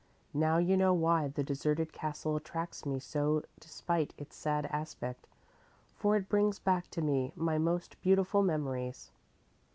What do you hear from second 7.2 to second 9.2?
my most beautiful memories."